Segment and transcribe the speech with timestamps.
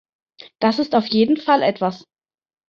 [0.57, 2.05] Das ist auf jeden Fall etwas.